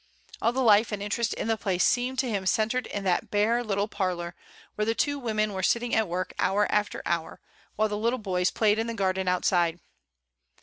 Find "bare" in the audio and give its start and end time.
3.29-3.63